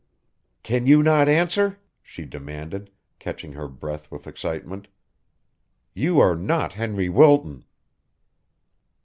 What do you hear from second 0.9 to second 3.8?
not answer?" she demanded, catching her